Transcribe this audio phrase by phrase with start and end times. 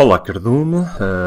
[0.00, 0.78] Olá Cardume,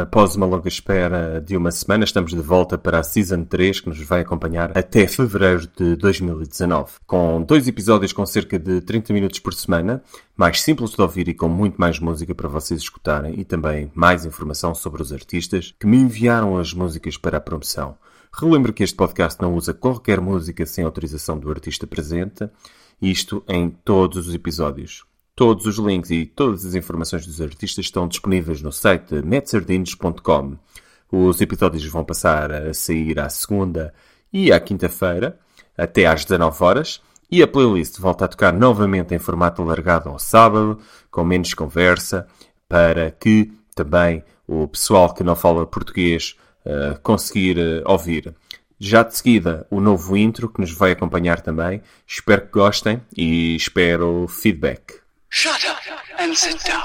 [0.01, 3.89] após uma longa espera de uma semana, estamos de volta para a Season 3 que
[3.89, 9.37] nos vai acompanhar até fevereiro de 2019, com dois episódios com cerca de 30 minutos
[9.37, 10.01] por semana,
[10.35, 14.25] mais simples de ouvir e com muito mais música para vocês escutarem e também mais
[14.25, 17.95] informação sobre os artistas que me enviaram as músicas para a promoção.
[18.33, 22.49] Relembro que este podcast não usa qualquer música sem autorização do artista presente,
[22.99, 25.12] isto em todos os episódios.
[25.35, 30.57] Todos os links e todas as informações dos artistas estão disponíveis no site metsardines.com.
[31.11, 33.91] Os episódios vão passar a sair à segunda
[34.31, 35.39] e à quinta-feira,
[35.75, 37.01] até às 19 horas,
[37.31, 42.27] e a playlist volta a tocar novamente em formato alargado ao sábado, com menos conversa,
[42.69, 48.35] para que também o pessoal que não fala português uh, conseguir uh, ouvir.
[48.79, 51.81] Já de seguida, o novo intro que nos vai acompanhar também.
[52.05, 55.02] Espero que gostem e espero feedback.
[55.35, 55.81] Shut up
[56.21, 56.83] and sit down.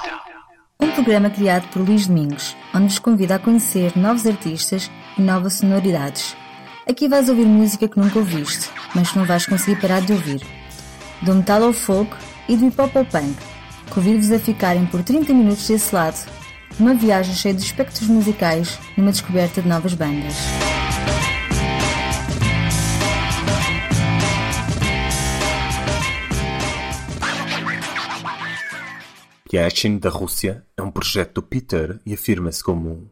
[0.80, 5.52] Um programa criado por Luís Domingos, onde nos convida a conhecer novos artistas e novas
[5.52, 6.34] sonoridades.
[6.88, 10.40] Aqui vais ouvir música que nunca ouviste, mas que não vais conseguir parar de ouvir.
[11.20, 12.16] Do metal ao folk
[12.48, 13.36] e do hip hop ao punk.
[13.90, 16.18] Convido-vos a ficarem por 30 minutos desse lado,
[16.78, 20.34] numa viagem cheia de espectros musicais, numa descoberta de novas bandas.
[29.52, 33.08] Yashin, da Rússia, é um projeto do Peter e afirma-se como um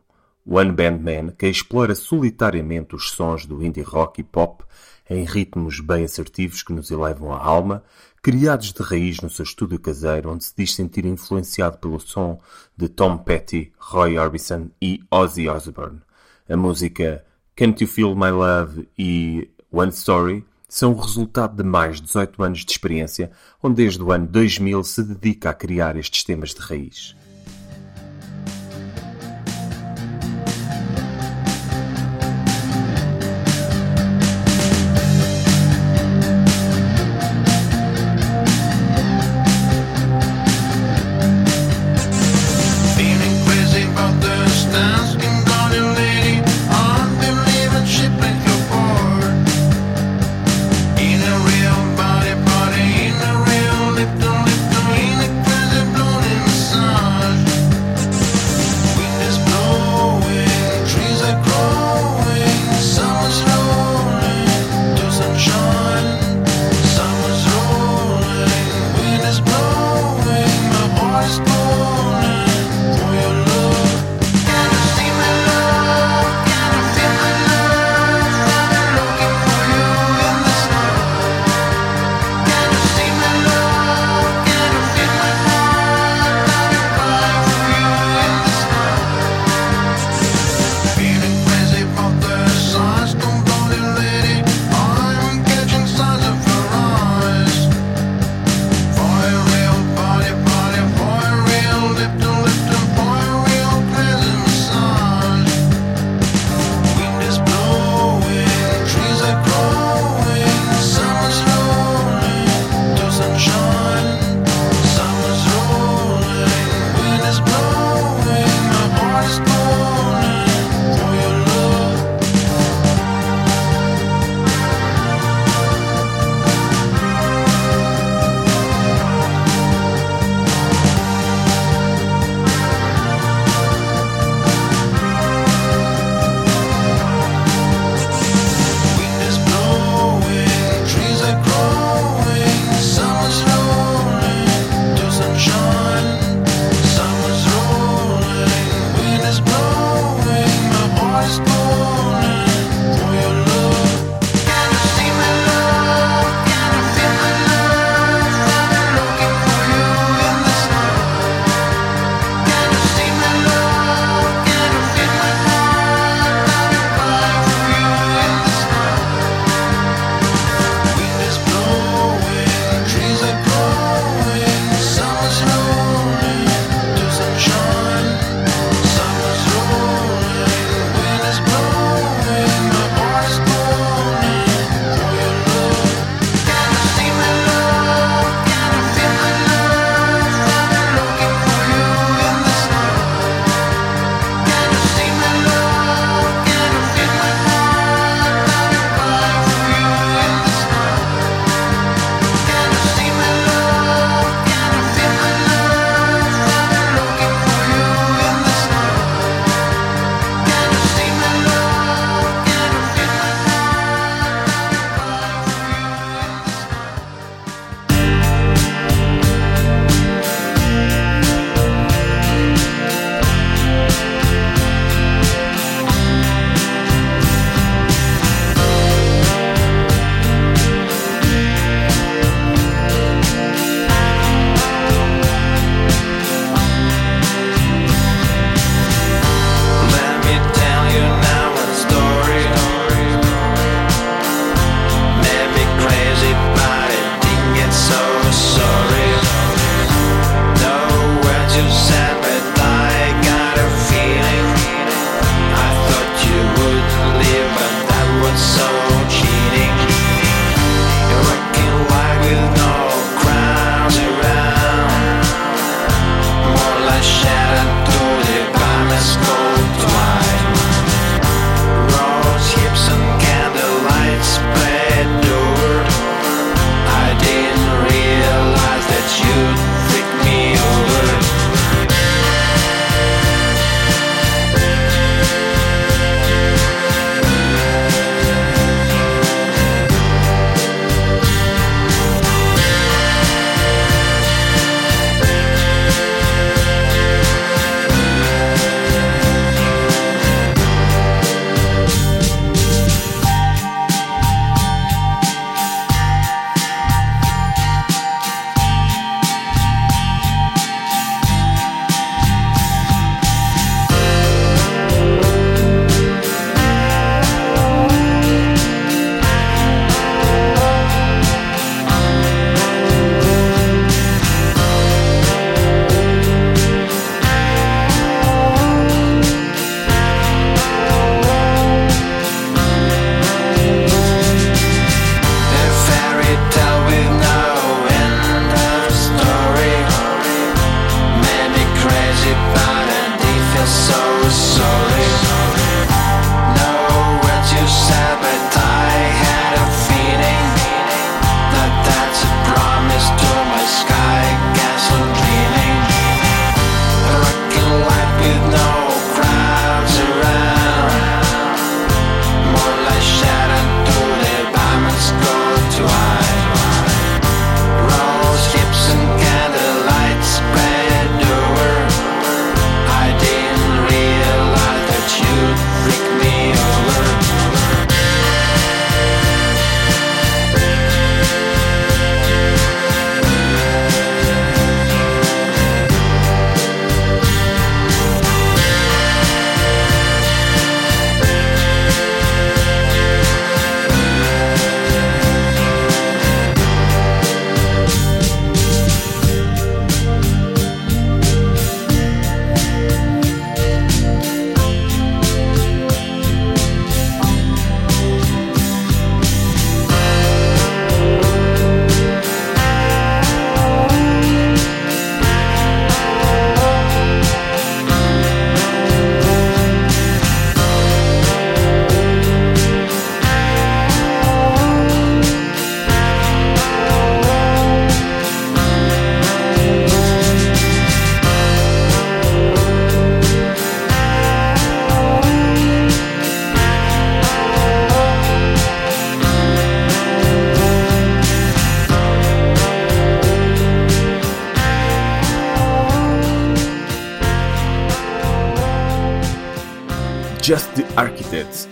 [0.46, 4.62] one-band man que explora solitariamente os sons do indie rock e pop
[5.08, 7.82] em ritmos bem assertivos que nos elevam a alma,
[8.22, 12.38] criados de raiz no seu estúdio caseiro, onde se diz sentir influenciado pelo som
[12.76, 16.02] de Tom Petty, Roy Orbison e Ozzy Osbourne.
[16.48, 17.24] A música
[17.56, 20.44] Can't You Feel My Love e One Story
[20.76, 23.30] são o resultado de mais de 18 anos de experiência,
[23.62, 27.16] onde desde o ano 2000 se dedica a criar estes temas de raiz.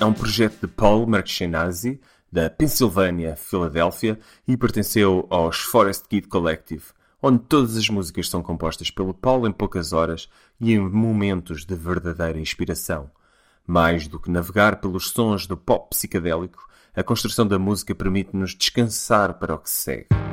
[0.04, 1.99] É um projeto de Paul Marchenazzi,
[2.30, 6.84] da Pennsylvania, Filadélfia, e pertenceu aos Forest Kid Collective,
[7.23, 10.28] onde todas as músicas são compostas pelo Paul em poucas horas
[10.61, 13.11] e em momentos de verdadeira inspiração.
[13.66, 19.32] Mais do que navegar pelos sons do pop psicadélico, a construção da música permite-nos descansar
[19.38, 20.24] para o que segue.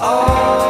[0.00, 0.69] De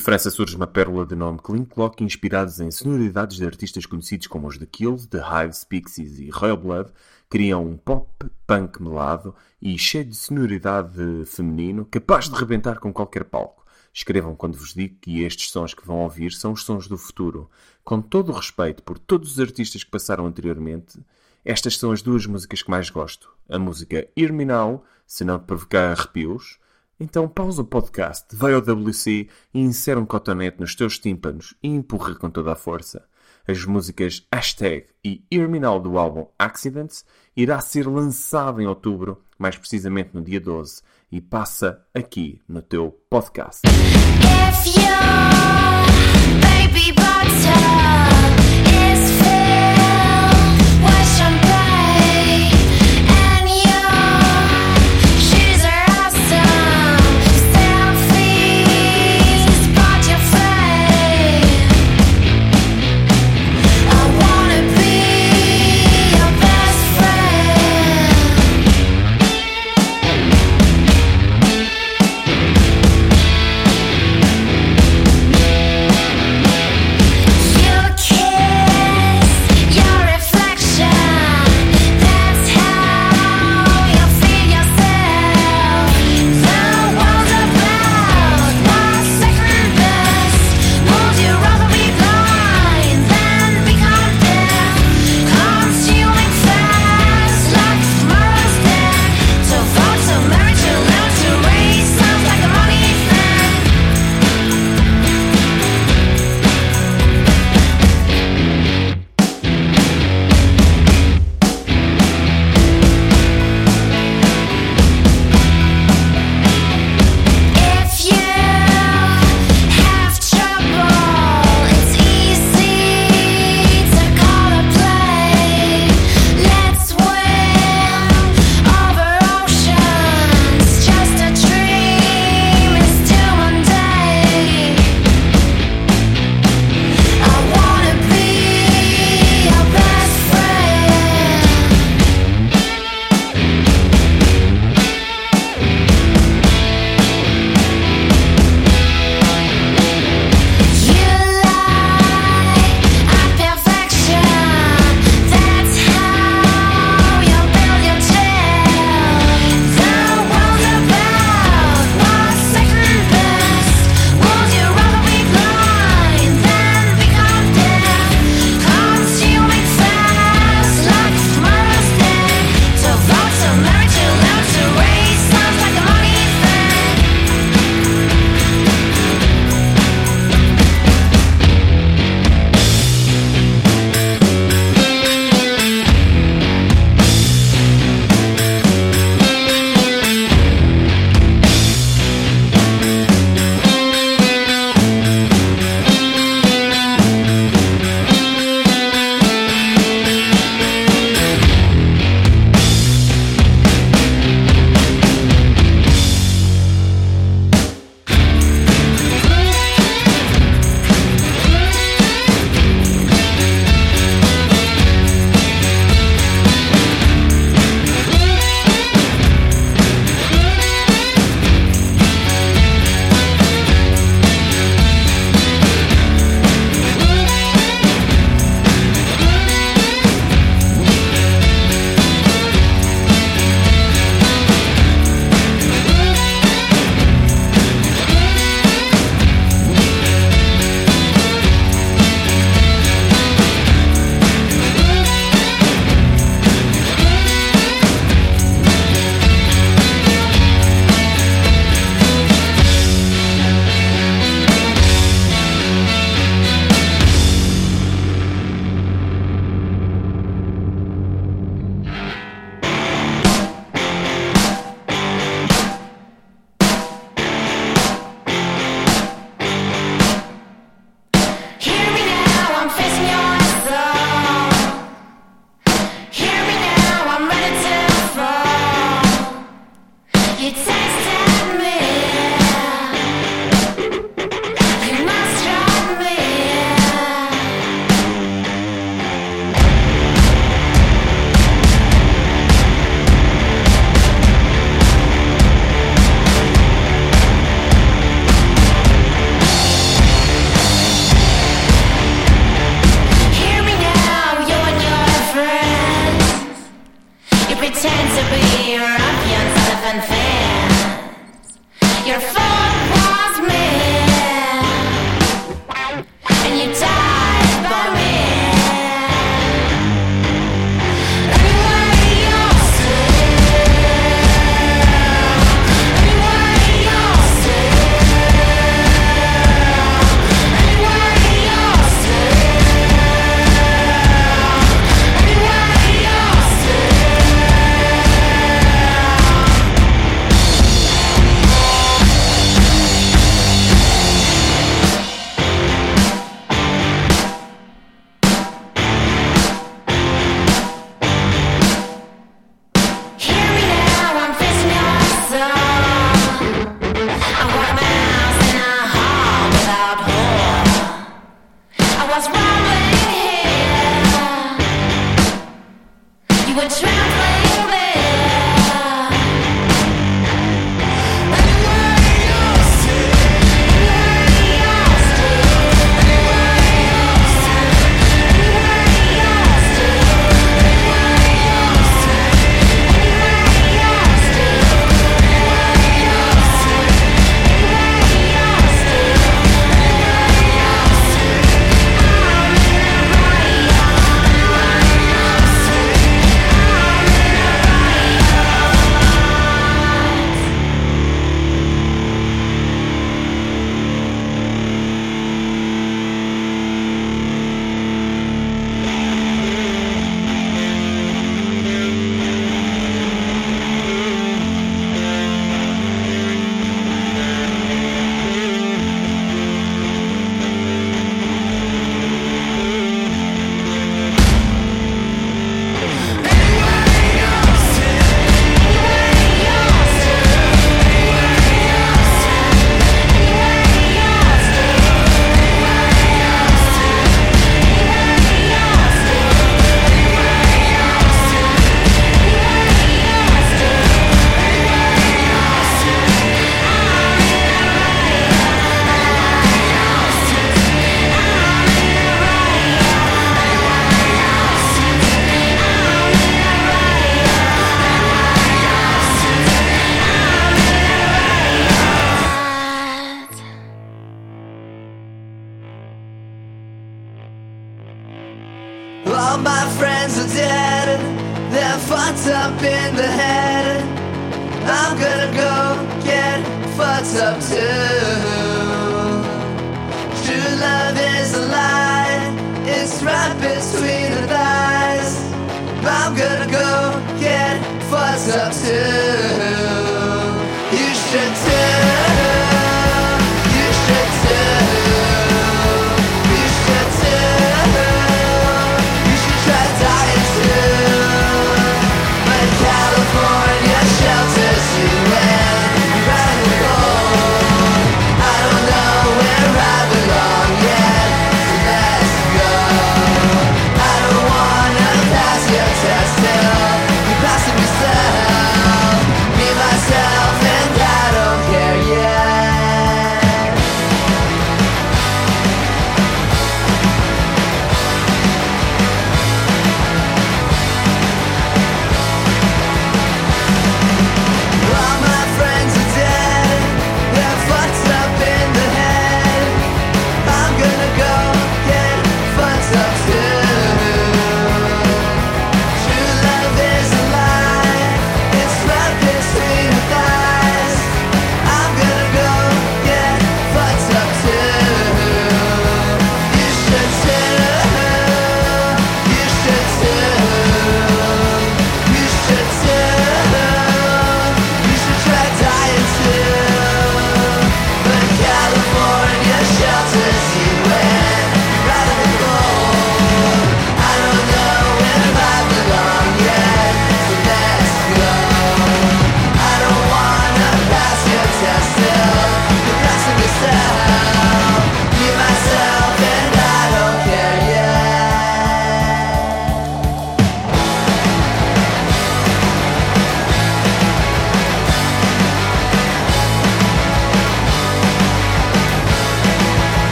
[0.00, 4.48] França surge uma pérola de nome Clean Clock, inspirados em sonoridades de artistas conhecidos como
[4.48, 6.90] os The Kills, The Hives, Pixies e Royal Blood,
[7.28, 8.08] criam um pop
[8.46, 13.64] punk melado e cheio de sonoridade feminino, capaz de rebentar com qualquer palco.
[13.92, 17.50] Escrevam quando vos digo que estes sons que vão ouvir são os sons do futuro.
[17.84, 20.98] Com todo o respeito por todos os artistas que passaram anteriormente,
[21.44, 23.32] Estas são as duas músicas que mais gosto.
[23.48, 26.58] A música Hear Me Now, se não provocar arrepios,
[27.00, 31.68] então pausa o podcast, vai ao WC e insere um cotonete nos teus tímpanos e
[31.68, 33.08] empurra com toda a força.
[33.48, 37.04] As músicas Hashtag e Now do álbum Accidents
[37.34, 42.90] irá ser lançado em outubro, mais precisamente no dia 12, e passa aqui no teu
[43.08, 43.62] podcast.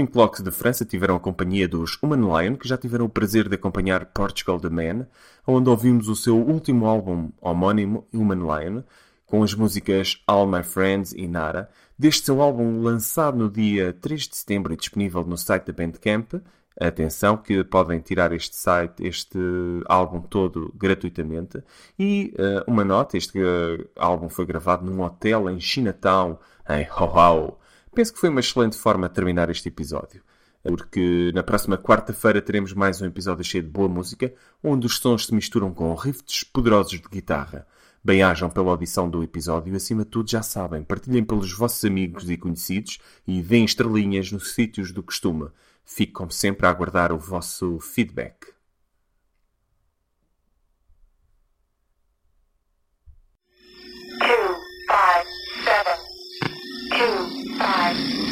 [0.00, 3.50] Clink Clocks de França tiveram a companhia dos Human Lion, que já tiveram o prazer
[3.50, 5.06] de acompanhar Portugal The Man,
[5.46, 8.82] onde ouvimos o seu último álbum homónimo, Human Lion,
[9.26, 14.26] com as músicas All My Friends e Nara, deste seu álbum lançado no dia 3
[14.26, 16.32] de setembro e disponível no site da Bandcamp.
[16.80, 19.38] Atenção que podem tirar este site, este
[19.86, 21.62] álbum todo gratuitamente.
[21.98, 26.38] E uh, uma nota, este uh, álbum foi gravado num hotel em Chinatown,
[26.70, 27.59] em Hohau.
[27.94, 30.22] Penso que foi uma excelente forma de terminar este episódio
[30.62, 35.26] porque na próxima quarta-feira teremos mais um episódio cheio de boa música, onde os sons
[35.26, 37.66] se misturam com riffs poderosos de guitarra.
[38.02, 42.30] Bem-ajam pela audição do episódio e, acima de tudo, já sabem, partilhem pelos vossos amigos
[42.30, 45.48] e conhecidos e deem estrelinhas nos sítios do costume.
[45.84, 48.59] Fico, como sempre, a aguardar o vosso feedback.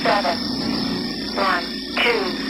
[0.09, 0.39] Seven.
[1.37, 1.65] One,
[2.03, 2.48] two,